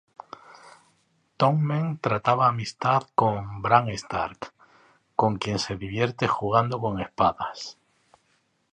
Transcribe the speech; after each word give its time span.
Tommen 1.37 1.99
traba 1.99 2.47
amistad 2.47 3.03
con 3.13 3.61
Bran 3.61 3.87
Stark, 3.89 4.51
con 5.15 5.37
quien 5.37 5.59
se 5.59 5.75
divierte 5.75 6.27
jugando 6.27 6.79
con 6.81 6.99
espadas. 6.99 7.77